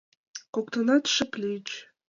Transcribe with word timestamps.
Коктынат 0.53 1.03
шып 1.13 1.31
лийыч. 1.41 1.67